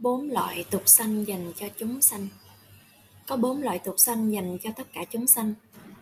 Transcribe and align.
bốn 0.00 0.30
loại 0.30 0.64
tục 0.70 0.82
sanh 0.86 1.26
dành 1.26 1.52
cho 1.56 1.68
chúng 1.78 2.00
sanh. 2.00 2.28
Có 3.26 3.36
bốn 3.36 3.62
loại 3.62 3.78
tục 3.78 3.94
sanh 3.98 4.32
dành 4.32 4.58
cho 4.62 4.70
tất 4.76 4.92
cả 4.92 5.04
chúng 5.10 5.26
sanh. 5.26 5.54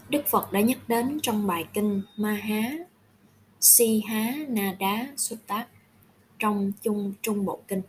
Đức 0.08 0.22
phật 0.26 0.52
đã 0.52 0.60
nhắc 0.60 0.78
đến 0.88 1.18
trong 1.22 1.46
bài 1.46 1.66
kinh 1.72 2.02
ma 2.16 2.32
há, 2.32 2.70
si 3.60 4.02
há, 4.08 4.32
na 4.48 4.76
đá 4.78 5.06
sutta 5.16 5.66
trong 6.38 6.72
chung 6.82 7.12
trung 7.22 7.44
bộ 7.44 7.60
kinh. 7.68 7.82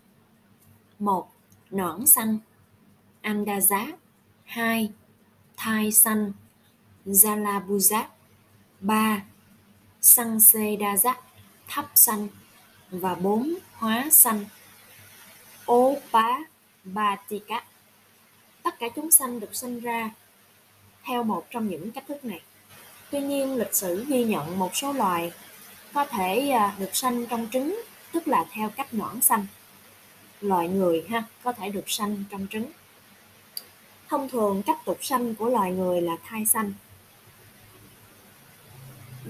Một 1.00 1.28
nõn 1.72 2.06
xanh 2.06 2.38
andaza 3.22 3.86
hai, 4.44 4.92
thai 5.58 5.92
xanh 5.92 6.32
zalabuza 7.06 8.04
ba 8.80 9.24
xăng 10.02 10.40
xê 10.40 10.76
đa 10.76 10.98
giác 10.98 11.20
thấp 11.68 11.92
xanh 11.96 12.28
và 12.92 13.16
bốn, 13.16 13.54
hóa 13.74 14.10
xanh 14.12 14.46
ố 15.68 15.96
bá 16.12 16.38
cá 17.48 17.64
tất 18.64 18.80
cả 18.80 18.88
chúng 18.96 19.12
sanh 19.12 19.40
được 19.40 19.56
sinh 19.56 19.80
ra 19.80 20.12
theo 21.04 21.24
một 21.24 21.46
trong 21.50 21.70
những 21.70 21.92
cách 21.92 22.04
thức 22.08 22.26
này 22.26 22.42
tuy 23.12 23.22
nhiên, 23.22 23.56
lịch 23.56 23.74
sử 23.74 24.06
ghi 24.06 24.24
nhận 24.24 24.60
một 24.60 24.76
số 24.76 24.94
loài 24.94 25.32
có 25.94 26.06
thể 26.06 26.50
à, 26.50 26.76
được 26.80 26.96
sanh 26.96 27.26
trong 27.26 27.48
trứng, 27.52 27.84
tức 28.12 28.28
là 28.28 28.46
theo 28.52 28.70
cách 28.70 28.94
noãn 28.94 29.22
sanh. 29.22 29.46
loài 30.42 30.68
người 30.68 31.06
ha, 31.10 31.24
có 31.44 31.54
thể 31.54 31.70
được 31.70 31.90
sanh 31.90 32.24
trong 32.30 32.48
trứng 32.50 32.72
thông 34.08 34.30
thường, 34.30 34.64
cách 34.64 34.86
tục 34.86 34.98
sanh 35.02 35.36
của 35.36 35.50
loài 35.50 35.72
người 35.72 36.02
là 36.02 36.18
thai 36.26 36.46
sanh 36.46 36.74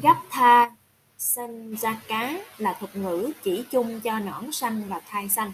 gấp 0.02 0.16
tha 0.30 0.72
sinh 1.18 1.76
ra 1.76 2.02
cá 2.08 2.40
là 2.58 2.74
thuật 2.80 2.96
ngữ 2.96 3.32
chỉ 3.44 3.64
chung 3.72 4.00
cho 4.00 4.20
nõn 4.20 4.52
sanh 4.52 4.84
và 4.88 5.02
thai 5.08 5.30
sanh 5.30 5.54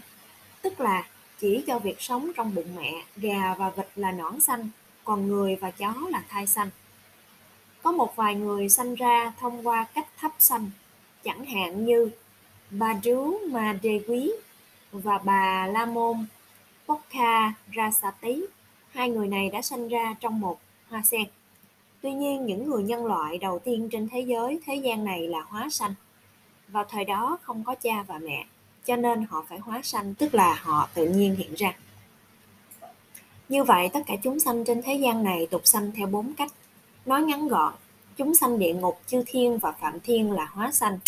tức 0.64 0.80
là 0.80 1.08
chỉ 1.38 1.64
cho 1.66 1.78
việc 1.78 2.00
sống 2.00 2.30
trong 2.36 2.54
bụng 2.54 2.76
mẹ, 2.76 2.92
gà 3.16 3.54
và 3.54 3.70
vịt 3.70 3.86
là 3.96 4.12
nõn 4.12 4.40
xanh, 4.40 4.68
còn 5.04 5.28
người 5.28 5.56
và 5.56 5.70
chó 5.70 5.94
là 6.10 6.24
thai 6.28 6.46
xanh. 6.46 6.70
Có 7.82 7.92
một 7.92 8.16
vài 8.16 8.34
người 8.34 8.68
sanh 8.68 8.94
ra 8.94 9.32
thông 9.40 9.66
qua 9.66 9.86
cách 9.94 10.06
thấp 10.20 10.32
xanh, 10.38 10.70
chẳng 11.24 11.44
hạn 11.44 11.84
như 11.84 12.10
bà 12.70 12.94
Drú 13.02 13.38
Ma 13.50 13.78
Đê 13.82 14.00
Quý 14.08 14.32
và 14.92 15.18
bà 15.18 15.66
La 15.66 15.86
Môn 15.86 16.26
Pokha 16.86 17.52
Rasati. 17.76 18.42
Hai 18.90 19.10
người 19.10 19.28
này 19.28 19.50
đã 19.50 19.62
sanh 19.62 19.88
ra 19.88 20.14
trong 20.20 20.40
một 20.40 20.60
hoa 20.88 21.02
sen. 21.02 21.24
Tuy 22.00 22.12
nhiên, 22.12 22.46
những 22.46 22.70
người 22.70 22.82
nhân 22.82 23.06
loại 23.06 23.38
đầu 23.38 23.58
tiên 23.58 23.88
trên 23.92 24.08
thế 24.08 24.20
giới 24.20 24.60
thế 24.66 24.74
gian 24.74 25.04
này 25.04 25.28
là 25.28 25.40
hóa 25.48 25.68
sanh. 25.70 25.94
Vào 26.68 26.84
thời 26.84 27.04
đó 27.04 27.38
không 27.42 27.64
có 27.64 27.74
cha 27.74 28.02
và 28.02 28.18
mẹ, 28.18 28.46
cho 28.84 28.96
nên 28.96 29.26
họ 29.30 29.44
phải 29.48 29.58
hóa 29.58 29.80
sanh, 29.82 30.14
tức 30.14 30.34
là 30.34 30.54
họ 30.62 30.88
tự 30.94 31.06
nhiên 31.06 31.36
hiện 31.36 31.54
ra. 31.54 31.72
Như 33.48 33.64
vậy, 33.64 33.88
tất 33.92 34.00
cả 34.06 34.14
chúng 34.22 34.40
sanh 34.40 34.64
trên 34.64 34.82
thế 34.82 34.94
gian 34.94 35.24
này 35.24 35.46
tục 35.50 35.60
sanh 35.64 35.92
theo 35.92 36.06
bốn 36.06 36.34
cách. 36.34 36.52
Nói 37.06 37.22
ngắn 37.22 37.48
gọn, 37.48 37.74
chúng 38.16 38.34
sanh 38.34 38.58
địa 38.58 38.74
ngục, 38.74 39.00
chư 39.06 39.22
thiên 39.26 39.58
và 39.58 39.72
phạm 39.72 40.00
thiên 40.00 40.32
là 40.32 40.44
hóa 40.52 40.72
sanh. 40.72 40.98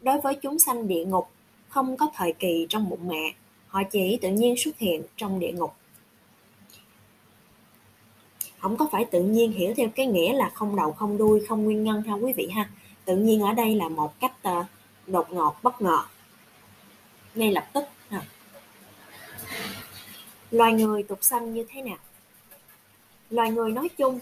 Đối 0.00 0.20
với 0.20 0.34
chúng 0.34 0.58
sanh 0.58 0.88
địa 0.88 1.04
ngục, 1.04 1.28
không 1.68 1.96
có 1.96 2.10
thời 2.14 2.32
kỳ 2.32 2.66
trong 2.68 2.88
bụng 2.88 3.08
mẹ, 3.08 3.34
họ 3.68 3.82
chỉ 3.82 4.18
tự 4.22 4.30
nhiên 4.30 4.54
xuất 4.56 4.78
hiện 4.78 5.02
trong 5.16 5.38
địa 5.40 5.52
ngục. 5.52 5.74
Không 8.58 8.76
có 8.76 8.88
phải 8.92 9.04
tự 9.04 9.22
nhiên 9.22 9.52
hiểu 9.52 9.74
theo 9.76 9.88
cái 9.94 10.06
nghĩa 10.06 10.32
là 10.32 10.50
không 10.54 10.76
đầu, 10.76 10.92
không 10.92 11.18
đuôi, 11.18 11.40
không 11.48 11.64
nguyên 11.64 11.84
nhân 11.84 12.02
ha 12.02 12.14
quý 12.14 12.32
vị 12.32 12.48
ha. 12.54 12.70
Tự 13.04 13.16
nhiên 13.16 13.40
ở 13.40 13.52
đây 13.52 13.74
là 13.74 13.88
một 13.88 14.20
cách 14.20 14.32
ờ, 14.42 14.64
đột 15.06 15.32
ngột, 15.32 15.54
bất 15.62 15.82
ngờ 15.82 15.98
ngay 17.36 17.52
lập 17.52 17.66
tức. 17.72 17.84
Loài 20.50 20.72
người 20.72 21.02
tục 21.02 21.18
sanh 21.22 21.54
như 21.54 21.66
thế 21.68 21.82
nào? 21.82 21.98
Loài 23.30 23.50
người 23.50 23.72
nói 23.72 23.88
chung 23.98 24.20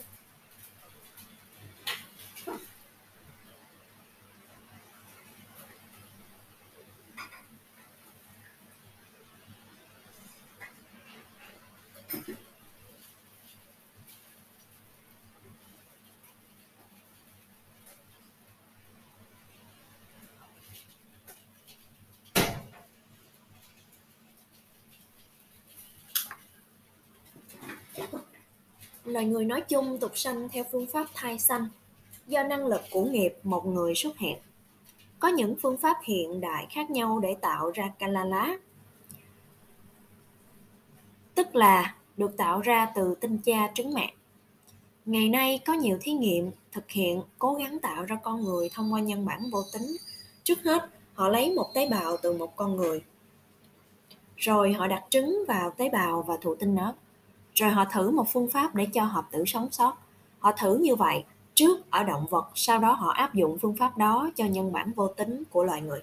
Loài 29.15 29.27
người 29.27 29.45
nói 29.45 29.61
chung 29.61 29.99
tục 29.99 30.13
sanh 30.15 30.49
theo 30.49 30.65
phương 30.73 30.87
pháp 30.87 31.07
thai 31.15 31.39
sanh, 31.39 31.69
do 32.27 32.43
năng 32.43 32.67
lực 32.67 32.81
của 32.91 33.05
nghiệp 33.05 33.35
một 33.43 33.67
người 33.67 33.95
xuất 33.95 34.19
hiện. 34.19 34.39
Có 35.19 35.29
những 35.29 35.55
phương 35.63 35.77
pháp 35.77 35.97
hiện 36.03 36.41
đại 36.41 36.67
khác 36.71 36.91
nhau 36.91 37.21
để 37.21 37.37
tạo 37.41 37.71
ra 37.71 37.93
Kalala, 37.99 38.59
tức 41.35 41.57
là 41.57 41.95
được 42.17 42.37
tạo 42.37 42.61
ra 42.61 42.87
từ 42.95 43.15
tinh 43.21 43.39
cha 43.39 43.71
trứng 43.75 43.95
mẹ. 43.95 44.15
Ngày 45.05 45.29
nay 45.29 45.61
có 45.67 45.73
nhiều 45.73 45.99
thí 46.01 46.13
nghiệm 46.13 46.51
thực 46.73 46.91
hiện 46.91 47.23
cố 47.39 47.55
gắng 47.55 47.79
tạo 47.79 48.05
ra 48.05 48.17
con 48.23 48.45
người 48.45 48.71
thông 48.73 48.93
qua 48.93 49.01
nhân 49.01 49.25
bản 49.25 49.51
vô 49.53 49.63
tính. 49.73 49.97
Trước 50.45 50.59
hết, 50.65 50.89
họ 51.15 51.29
lấy 51.29 51.53
một 51.55 51.71
tế 51.75 51.89
bào 51.89 52.17
từ 52.17 52.33
một 52.33 52.57
con 52.57 52.77
người. 52.77 53.03
Rồi 54.37 54.73
họ 54.73 54.87
đặt 54.87 55.05
trứng 55.11 55.45
vào 55.49 55.71
tế 55.71 55.89
bào 55.89 56.23
và 56.23 56.37
thụ 56.37 56.55
tinh 56.55 56.75
nó 56.75 56.95
rồi 57.55 57.71
họ 57.71 57.85
thử 57.85 58.11
một 58.11 58.25
phương 58.33 58.49
pháp 58.49 58.75
để 58.75 58.87
cho 58.87 59.05
hợp 59.05 59.25
tử 59.31 59.45
sống 59.47 59.69
sót. 59.71 59.97
Họ 60.39 60.53
thử 60.53 60.79
như 60.79 60.95
vậy 60.95 61.25
trước 61.55 61.91
ở 61.91 62.05
động 62.05 62.27
vật, 62.31 62.49
sau 62.55 62.79
đó 62.79 62.93
họ 62.93 63.11
áp 63.11 63.35
dụng 63.35 63.59
phương 63.59 63.77
pháp 63.77 63.97
đó 63.97 64.31
cho 64.37 64.45
nhân 64.45 64.73
bản 64.73 64.93
vô 64.97 65.09
tính 65.09 65.43
của 65.51 65.65
loài 65.65 65.83
người. 65.83 66.03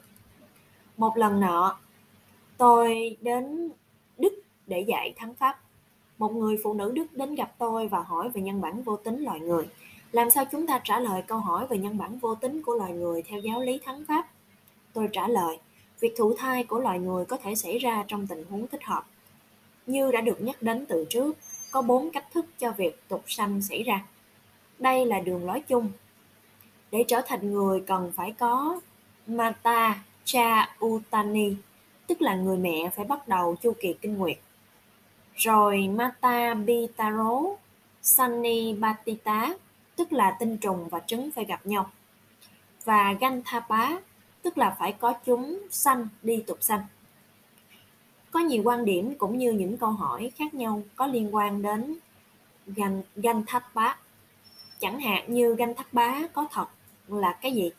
Một 0.97 1.17
lần 1.17 1.39
nọ, 1.39 1.79
tôi 2.57 3.17
đến 3.22 3.72
đức 4.17 4.34
để 4.67 4.81
dạy 4.88 5.13
thắng 5.17 5.35
pháp. 5.35 5.59
Một 6.17 6.34
người 6.35 6.57
phụ 6.63 6.73
nữ 6.73 6.91
đức 6.91 7.13
đến 7.13 7.35
gặp 7.35 7.53
tôi 7.57 7.88
và 7.88 8.01
hỏi 8.01 8.29
về 8.29 8.41
nhân 8.41 8.62
bản 8.62 8.83
vô 8.83 8.97
tính 8.97 9.23
loài 9.23 9.39
người. 9.39 9.68
Làm 10.12 10.29
sao 10.29 10.45
chúng 10.51 10.68
ta 10.68 10.81
trả 10.83 11.00
lời 11.00 11.22
câu 11.28 11.39
hỏi 11.39 11.68
về 11.68 11.78
nhân 11.78 11.97
bản 11.97 12.18
vô 12.18 12.35
tính 12.35 12.62
của 12.63 12.73
loài 12.73 12.94
người 12.94 13.22
theo 13.22 13.39
giáo 13.39 13.62
lý 13.62 13.79
thắng 13.85 14.06
pháp? 14.07 14.28
Tôi 14.94 15.09
trả 15.12 15.28
lời, 15.28 15.59
việc 16.00 16.13
thụ 16.18 16.35
thai 16.38 16.63
của 16.63 16.79
loài 16.79 17.00
người 17.00 17.25
có 17.25 17.38
thể 17.38 17.56
xảy 17.56 17.78
ra 17.78 18.03
trong 18.07 18.28
tình 18.28 18.44
huống 18.50 18.68
thích 18.68 18.83
hợp 18.83 19.06
như 19.91 20.12
đã 20.12 20.22
được 20.22 20.41
nhắc 20.41 20.62
đến 20.62 20.85
từ 20.85 21.06
trước, 21.09 21.38
có 21.72 21.81
bốn 21.81 22.12
cách 22.12 22.25
thức 22.34 22.46
cho 22.59 22.72
việc 22.72 23.07
tục 23.07 23.24
sanh 23.28 23.62
xảy 23.62 23.84
ra. 23.84 24.06
Đây 24.79 25.06
là 25.06 25.19
đường 25.19 25.46
lối 25.46 25.59
chung. 25.68 25.91
Để 26.91 27.03
trở 27.07 27.22
thành 27.28 27.53
người 27.53 27.84
cần 27.88 28.12
phải 28.16 28.34
có 28.40 28.80
Mata 29.28 30.03
Cha 30.24 30.75
Utani, 30.85 31.56
tức 32.07 32.22
là 32.22 32.35
người 32.35 32.57
mẹ 32.57 32.90
phải 32.96 33.06
bắt 33.06 33.28
đầu 33.28 33.56
chu 33.62 33.74
kỳ 33.81 33.94
kinh 34.01 34.18
nguyệt. 34.18 34.38
Rồi 35.35 35.88
Mata 35.88 36.53
Bitaro 36.53 37.41
Sani 38.01 38.74
Batita, 38.74 39.53
tức 39.96 40.13
là 40.13 40.38
tinh 40.40 40.57
trùng 40.57 40.90
và 40.90 41.00
trứng 41.00 41.31
phải 41.31 41.46
gặp 41.46 41.66
nhau. 41.66 41.91
Và 42.85 43.13
Ganthapa, 43.13 43.97
tức 44.41 44.57
là 44.57 44.75
phải 44.80 44.91
có 44.91 45.13
chúng 45.25 45.68
sanh 45.72 46.07
đi 46.22 46.44
tục 46.47 46.57
sanh. 46.62 46.81
Có 48.31 48.40
nhiều 48.40 48.64
quan 48.66 48.86
điểm 48.86 49.16
cũng 49.18 49.38
như 49.38 49.52
những 49.52 49.78
câu 49.78 49.90
hỏi 49.92 50.31
khác 50.36 50.53
nhau 50.53 50.84
có 50.96 51.08
liên 51.08 51.36
quan 51.36 51.62
đến 51.62 51.97
ganh, 52.68 53.02
ganh 53.16 53.44
thách 53.47 53.75
bá. 53.75 53.97
Chẳng 54.80 55.00
hạn 55.00 55.34
như 55.34 55.56
ganh 55.56 55.75
thách 55.75 55.94
bá 55.94 56.28
có 56.34 56.47
thật 56.52 56.66
là 57.08 57.38
cái 57.42 57.53
gì? 57.53 57.72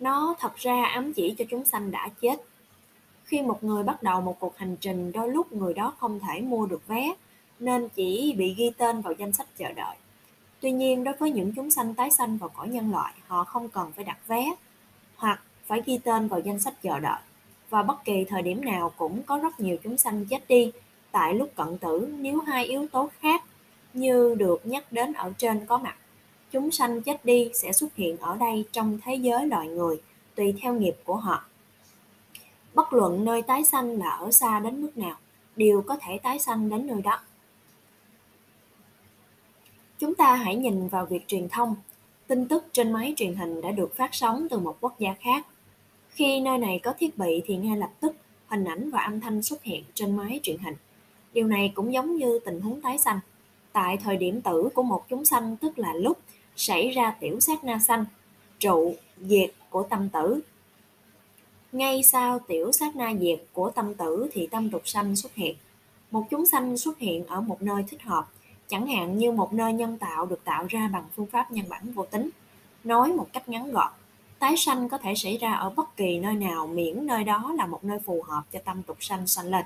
Nó 0.00 0.34
thật 0.38 0.56
ra 0.56 0.84
ám 0.84 1.12
chỉ 1.12 1.34
cho 1.38 1.44
chúng 1.50 1.64
sanh 1.64 1.90
đã 1.90 2.08
chết. 2.20 2.36
Khi 3.24 3.42
một 3.42 3.64
người 3.64 3.82
bắt 3.82 4.02
đầu 4.02 4.20
một 4.20 4.36
cuộc 4.40 4.58
hành 4.58 4.76
trình, 4.80 5.12
đôi 5.12 5.28
lúc 5.28 5.52
người 5.52 5.74
đó 5.74 5.92
không 5.98 6.20
thể 6.20 6.40
mua 6.40 6.66
được 6.66 6.88
vé, 6.88 7.12
nên 7.58 7.88
chỉ 7.88 8.34
bị 8.38 8.54
ghi 8.54 8.70
tên 8.78 9.00
vào 9.00 9.12
danh 9.18 9.32
sách 9.32 9.46
chờ 9.58 9.72
đợi. 9.72 9.96
Tuy 10.60 10.72
nhiên, 10.72 11.04
đối 11.04 11.14
với 11.14 11.30
những 11.30 11.52
chúng 11.56 11.70
sanh 11.70 11.94
tái 11.94 12.10
sanh 12.10 12.36
vào 12.36 12.48
cõi 12.48 12.68
nhân 12.68 12.90
loại, 12.90 13.14
họ 13.26 13.44
không 13.44 13.68
cần 13.68 13.92
phải 13.92 14.04
đặt 14.04 14.18
vé 14.26 14.54
hoặc 15.16 15.42
phải 15.66 15.82
ghi 15.86 15.98
tên 15.98 16.28
vào 16.28 16.40
danh 16.40 16.60
sách 16.60 16.82
chờ 16.82 17.00
đợi 17.00 17.20
và 17.70 17.82
bất 17.82 18.04
kỳ 18.04 18.24
thời 18.24 18.42
điểm 18.42 18.64
nào 18.64 18.92
cũng 18.96 19.22
có 19.22 19.38
rất 19.38 19.60
nhiều 19.60 19.76
chúng 19.82 19.98
sanh 19.98 20.26
chết 20.26 20.48
đi 20.48 20.72
tại 21.12 21.34
lúc 21.34 21.50
cận 21.54 21.78
tử 21.78 22.08
nếu 22.18 22.40
hai 22.40 22.64
yếu 22.64 22.86
tố 22.92 23.10
khác 23.20 23.44
như 23.92 24.34
được 24.38 24.66
nhắc 24.66 24.92
đến 24.92 25.12
ở 25.12 25.32
trên 25.38 25.66
có 25.66 25.78
mặt. 25.78 25.96
Chúng 26.50 26.70
sanh 26.70 27.02
chết 27.02 27.24
đi 27.24 27.50
sẽ 27.54 27.72
xuất 27.72 27.96
hiện 27.96 28.16
ở 28.16 28.36
đây 28.36 28.64
trong 28.72 28.98
thế 29.04 29.14
giới 29.14 29.46
loài 29.46 29.68
người, 29.68 30.00
tùy 30.34 30.54
theo 30.60 30.74
nghiệp 30.74 30.96
của 31.04 31.16
họ. 31.16 31.44
Bất 32.74 32.92
luận 32.92 33.24
nơi 33.24 33.42
tái 33.42 33.64
sanh 33.64 33.98
là 33.98 34.10
ở 34.10 34.30
xa 34.30 34.60
đến 34.60 34.82
mức 34.82 34.98
nào, 34.98 35.16
đều 35.56 35.82
có 35.82 35.96
thể 35.96 36.18
tái 36.22 36.38
sanh 36.38 36.68
đến 36.68 36.86
nơi 36.86 37.02
đó. 37.02 37.20
Chúng 39.98 40.14
ta 40.14 40.34
hãy 40.34 40.56
nhìn 40.56 40.88
vào 40.88 41.06
việc 41.06 41.28
truyền 41.28 41.48
thông. 41.48 41.76
Tin 42.26 42.48
tức 42.48 42.64
trên 42.72 42.92
máy 42.92 43.14
truyền 43.16 43.34
hình 43.34 43.60
đã 43.60 43.70
được 43.70 43.96
phát 43.96 44.14
sóng 44.14 44.46
từ 44.50 44.58
một 44.58 44.76
quốc 44.80 44.98
gia 44.98 45.14
khác 45.14 45.46
khi 46.10 46.40
nơi 46.40 46.58
này 46.58 46.80
có 46.82 46.94
thiết 46.98 47.18
bị 47.18 47.42
thì 47.46 47.56
ngay 47.56 47.76
lập 47.76 47.90
tức 48.00 48.16
hình 48.48 48.64
ảnh 48.64 48.90
và 48.90 49.00
âm 49.00 49.20
thanh 49.20 49.42
xuất 49.42 49.62
hiện 49.62 49.84
trên 49.94 50.16
máy 50.16 50.40
truyền 50.42 50.58
hình. 50.58 50.74
Điều 51.32 51.46
này 51.46 51.72
cũng 51.74 51.92
giống 51.92 52.16
như 52.16 52.38
tình 52.44 52.60
huống 52.60 52.80
tái 52.80 52.98
sanh. 52.98 53.20
Tại 53.72 53.96
thời 53.96 54.16
điểm 54.16 54.40
tử 54.40 54.68
của 54.74 54.82
một 54.82 55.04
chúng 55.08 55.24
sanh 55.24 55.56
tức 55.56 55.78
là 55.78 55.94
lúc 55.94 56.18
xảy 56.56 56.90
ra 56.90 57.16
tiểu 57.20 57.40
sát 57.40 57.64
na 57.64 57.78
sanh, 57.78 58.04
trụ, 58.58 58.94
diệt 59.20 59.50
của 59.70 59.82
tâm 59.82 60.08
tử. 60.08 60.40
Ngay 61.72 62.02
sau 62.02 62.38
tiểu 62.38 62.72
sát 62.72 62.96
na 62.96 63.14
diệt 63.20 63.40
của 63.52 63.70
tâm 63.70 63.94
tử 63.94 64.28
thì 64.32 64.46
tâm 64.46 64.70
tục 64.70 64.82
sanh 64.84 65.16
xuất 65.16 65.34
hiện. 65.34 65.56
Một 66.10 66.24
chúng 66.30 66.46
sanh 66.46 66.76
xuất 66.76 66.98
hiện 66.98 67.26
ở 67.26 67.40
một 67.40 67.62
nơi 67.62 67.84
thích 67.88 68.02
hợp, 68.02 68.28
chẳng 68.68 68.86
hạn 68.86 69.18
như 69.18 69.32
một 69.32 69.52
nơi 69.52 69.72
nhân 69.72 69.98
tạo 69.98 70.26
được 70.26 70.44
tạo 70.44 70.66
ra 70.68 70.88
bằng 70.92 71.04
phương 71.16 71.26
pháp 71.26 71.50
nhân 71.50 71.66
bản 71.68 71.92
vô 71.92 72.06
tính. 72.06 72.30
Nói 72.84 73.12
một 73.12 73.26
cách 73.32 73.48
ngắn 73.48 73.72
gọn, 73.72 73.92
tái 74.40 74.56
sanh 74.56 74.88
có 74.88 74.98
thể 74.98 75.14
xảy 75.14 75.36
ra 75.36 75.52
ở 75.52 75.70
bất 75.70 75.96
kỳ 75.96 76.18
nơi 76.18 76.34
nào 76.34 76.66
miễn 76.66 77.06
nơi 77.06 77.24
đó 77.24 77.52
là 77.56 77.66
một 77.66 77.84
nơi 77.84 77.98
phù 77.98 78.22
hợp 78.22 78.42
cho 78.52 78.58
tâm 78.64 78.82
tục 78.82 78.96
sanh 79.00 79.26
sanh 79.26 79.46
lên. 79.46 79.64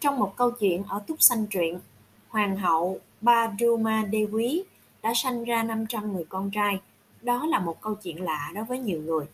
Trong 0.00 0.18
một 0.18 0.36
câu 0.36 0.50
chuyện 0.50 0.84
ở 0.88 1.02
Túc 1.06 1.22
Sanh 1.22 1.46
truyện, 1.46 1.80
Hoàng 2.28 2.56
hậu 2.56 3.00
Badruma 3.20 4.04
Dewi 4.12 4.62
đã 5.02 5.14
sanh 5.14 5.44
ra 5.44 5.62
500 5.62 6.12
người 6.12 6.24
con 6.28 6.50
trai. 6.50 6.80
Đó 7.22 7.46
là 7.46 7.58
một 7.58 7.80
câu 7.80 7.94
chuyện 7.94 8.22
lạ 8.22 8.50
đối 8.54 8.64
với 8.64 8.78
nhiều 8.78 9.00
người. 9.00 9.26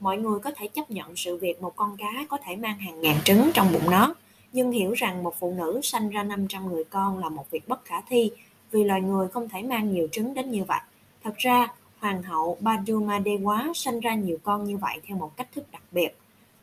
Mọi 0.00 0.18
người 0.18 0.38
có 0.40 0.50
thể 0.56 0.68
chấp 0.68 0.90
nhận 0.90 1.16
sự 1.16 1.36
việc 1.36 1.62
một 1.62 1.76
con 1.76 1.96
cá 1.96 2.26
có 2.28 2.38
thể 2.44 2.56
mang 2.56 2.78
hàng 2.78 3.00
ngàn 3.00 3.16
trứng 3.24 3.50
trong 3.54 3.72
bụng 3.72 3.90
nó, 3.90 4.14
nhưng 4.52 4.72
hiểu 4.72 4.92
rằng 4.92 5.22
một 5.22 5.34
phụ 5.38 5.54
nữ 5.58 5.80
sanh 5.82 6.10
ra 6.10 6.22
500 6.22 6.72
người 6.72 6.84
con 6.84 7.18
là 7.18 7.28
một 7.28 7.50
việc 7.50 7.68
bất 7.68 7.84
khả 7.84 8.00
thi 8.00 8.30
vì 8.70 8.84
loài 8.84 9.00
người 9.00 9.28
không 9.28 9.48
thể 9.48 9.62
mang 9.62 9.92
nhiều 9.92 10.08
trứng 10.12 10.34
đến 10.34 10.50
như 10.50 10.64
vậy. 10.64 10.80
Thật 11.24 11.34
ra, 11.36 11.68
Hoàng 12.02 12.22
hậu 12.22 12.56
Badumadewa 12.60 13.72
sanh 13.72 14.00
ra 14.00 14.14
nhiều 14.14 14.38
con 14.42 14.64
như 14.64 14.76
vậy 14.76 15.00
theo 15.06 15.16
một 15.16 15.36
cách 15.36 15.48
thức 15.54 15.64
đặc 15.72 15.82
biệt. 15.90 16.18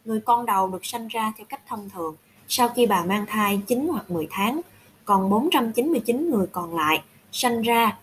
Người 0.05 0.21
con 0.21 0.45
đầu 0.45 0.67
được 0.67 0.85
sanh 0.85 1.07
ra 1.07 1.33
theo 1.37 1.45
cách 1.49 1.61
thông 1.67 1.89
thường 1.89 2.15
sau 2.47 2.69
khi 2.69 2.85
bà 2.85 3.05
mang 3.05 3.25
thai 3.27 3.61
9 3.67 3.87
hoặc 3.87 4.11
10 4.11 4.27
tháng, 4.31 4.61
còn 5.05 5.29
499 5.29 6.29
người 6.29 6.47
còn 6.51 6.75
lại 6.75 7.03
sanh 7.31 7.61
ra 7.61 7.97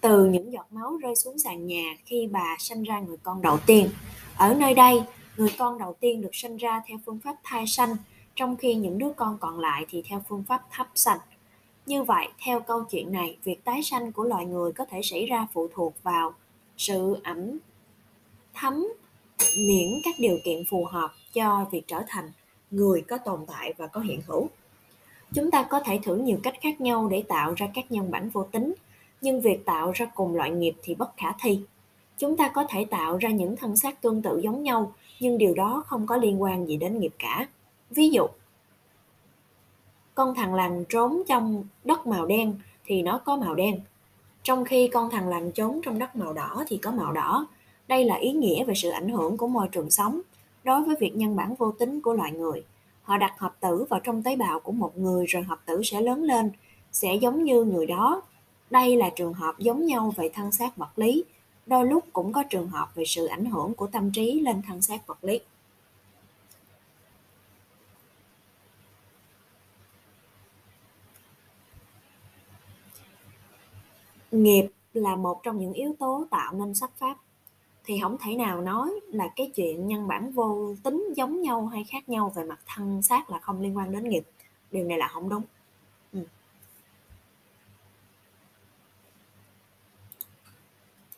từ 0.00 0.24
những 0.24 0.52
giọt 0.52 0.66
máu 0.70 0.96
rơi 0.96 1.16
xuống 1.16 1.38
sàn 1.38 1.66
nhà 1.66 1.96
khi 2.04 2.28
bà 2.32 2.56
sanh 2.58 2.82
ra 2.82 3.00
người 3.00 3.16
con 3.22 3.42
đầu 3.42 3.58
tiên. 3.66 3.90
Ở 4.36 4.54
nơi 4.54 4.74
đây, 4.74 5.02
người 5.36 5.54
con 5.58 5.78
đầu 5.78 5.96
tiên 6.00 6.20
được 6.20 6.30
sanh 6.32 6.56
ra 6.56 6.82
theo 6.86 6.98
phương 7.06 7.18
pháp 7.24 7.36
thai 7.44 7.66
sanh, 7.66 7.96
trong 8.36 8.56
khi 8.56 8.74
những 8.74 8.98
đứa 8.98 9.10
con 9.16 9.38
còn 9.40 9.60
lại 9.60 9.86
thì 9.88 10.02
theo 10.08 10.22
phương 10.28 10.44
pháp 10.48 10.62
thấp 10.70 10.86
sanh. 10.94 11.18
Như 11.88 12.02
vậy, 12.02 12.28
theo 12.44 12.60
câu 12.60 12.84
chuyện 12.90 13.12
này, 13.12 13.36
việc 13.44 13.64
tái 13.64 13.82
sanh 13.82 14.12
của 14.12 14.24
loài 14.24 14.46
người 14.46 14.72
có 14.72 14.84
thể 14.84 15.00
xảy 15.02 15.26
ra 15.26 15.46
phụ 15.52 15.68
thuộc 15.74 15.94
vào 16.02 16.34
sự 16.76 17.16
ẩm 17.24 17.58
thấm 18.54 18.88
miễn 19.68 19.88
các 20.04 20.14
điều 20.18 20.38
kiện 20.44 20.64
phù 20.70 20.84
hợp 20.84 21.10
cho 21.32 21.66
việc 21.70 21.82
trở 21.86 22.02
thành 22.08 22.32
người 22.70 23.00
có 23.08 23.18
tồn 23.18 23.40
tại 23.46 23.74
và 23.76 23.86
có 23.86 24.00
hiện 24.00 24.20
hữu. 24.26 24.48
Chúng 25.34 25.50
ta 25.50 25.62
có 25.62 25.80
thể 25.80 26.00
thử 26.02 26.16
nhiều 26.16 26.38
cách 26.42 26.54
khác 26.60 26.80
nhau 26.80 27.08
để 27.08 27.22
tạo 27.28 27.54
ra 27.56 27.68
các 27.74 27.92
nhân 27.92 28.10
bản 28.10 28.30
vô 28.30 28.44
tính, 28.44 28.74
nhưng 29.20 29.40
việc 29.40 29.64
tạo 29.64 29.92
ra 29.94 30.06
cùng 30.14 30.36
loại 30.36 30.50
nghiệp 30.50 30.74
thì 30.82 30.94
bất 30.94 31.16
khả 31.16 31.32
thi. 31.40 31.60
Chúng 32.18 32.36
ta 32.36 32.48
có 32.48 32.64
thể 32.68 32.84
tạo 32.84 33.16
ra 33.16 33.30
những 33.30 33.56
thân 33.56 33.76
xác 33.76 34.02
tương 34.02 34.22
tự 34.22 34.40
giống 34.44 34.62
nhau, 34.62 34.92
nhưng 35.20 35.38
điều 35.38 35.54
đó 35.54 35.82
không 35.86 36.06
có 36.06 36.16
liên 36.16 36.42
quan 36.42 36.66
gì 36.66 36.76
đến 36.76 36.98
nghiệp 36.98 37.12
cả. 37.18 37.48
Ví 37.90 38.08
dụ, 38.08 38.26
con 40.18 40.34
thằng 40.34 40.54
lằn 40.54 40.84
trốn 40.88 41.22
trong 41.28 41.64
đất 41.84 42.06
màu 42.06 42.26
đen 42.26 42.54
thì 42.84 43.02
nó 43.02 43.18
có 43.18 43.36
màu 43.36 43.54
đen, 43.54 43.80
trong 44.42 44.64
khi 44.64 44.88
con 44.88 45.10
thằng 45.10 45.28
lằn 45.28 45.52
trốn 45.52 45.80
trong 45.82 45.98
đất 45.98 46.16
màu 46.16 46.32
đỏ 46.32 46.64
thì 46.68 46.76
có 46.76 46.90
màu 46.90 47.12
đỏ. 47.12 47.46
Đây 47.88 48.04
là 48.04 48.14
ý 48.14 48.32
nghĩa 48.32 48.64
về 48.64 48.74
sự 48.74 48.90
ảnh 48.90 49.08
hưởng 49.08 49.36
của 49.36 49.46
môi 49.46 49.68
trường 49.68 49.90
sống 49.90 50.20
đối 50.64 50.82
với 50.82 50.96
việc 51.00 51.16
nhân 51.16 51.36
bản 51.36 51.54
vô 51.54 51.72
tính 51.72 52.00
của 52.00 52.12
loài 52.12 52.32
người. 52.32 52.64
Họ 53.02 53.18
đặt 53.18 53.38
hợp 53.38 53.54
tử 53.60 53.84
vào 53.88 54.00
trong 54.00 54.22
tế 54.22 54.36
bào 54.36 54.60
của 54.60 54.72
một 54.72 54.98
người 54.98 55.26
rồi 55.26 55.42
hợp 55.42 55.58
tử 55.66 55.82
sẽ 55.84 56.00
lớn 56.00 56.22
lên, 56.22 56.50
sẽ 56.92 57.14
giống 57.14 57.44
như 57.44 57.64
người 57.64 57.86
đó. 57.86 58.22
Đây 58.70 58.96
là 58.96 59.10
trường 59.10 59.34
hợp 59.34 59.58
giống 59.58 59.86
nhau 59.86 60.14
về 60.16 60.30
thân 60.34 60.52
xác 60.52 60.76
vật 60.76 60.98
lý, 60.98 61.24
đôi 61.66 61.86
lúc 61.86 62.04
cũng 62.12 62.32
có 62.32 62.42
trường 62.42 62.68
hợp 62.68 62.94
về 62.94 63.04
sự 63.06 63.26
ảnh 63.26 63.44
hưởng 63.44 63.74
của 63.74 63.86
tâm 63.86 64.10
trí 64.10 64.40
lên 64.40 64.62
thân 64.66 64.82
xác 64.82 65.06
vật 65.06 65.24
lý. 65.24 65.40
Nghiệp 74.30 74.68
là 74.92 75.16
một 75.16 75.42
trong 75.42 75.58
những 75.58 75.72
yếu 75.72 75.94
tố 75.98 76.24
tạo 76.30 76.54
nên 76.54 76.74
sắc 76.74 76.90
pháp. 76.98 77.16
Thì 77.84 77.98
không 78.02 78.16
thể 78.20 78.36
nào 78.36 78.60
nói 78.60 78.90
là 79.06 79.28
cái 79.36 79.52
chuyện 79.54 79.86
nhân 79.86 80.08
bản 80.08 80.32
vô 80.32 80.74
tính 80.82 81.12
giống 81.16 81.42
nhau 81.42 81.66
hay 81.66 81.84
khác 81.84 82.08
nhau 82.08 82.32
về 82.36 82.44
mặt 82.44 82.60
thân 82.66 83.02
xác 83.02 83.30
là 83.30 83.38
không 83.38 83.60
liên 83.60 83.76
quan 83.76 83.92
đến 83.92 84.08
nghiệp. 84.08 84.22
Điều 84.70 84.84
này 84.84 84.98
là 84.98 85.08
không 85.08 85.28
đúng. 85.28 85.42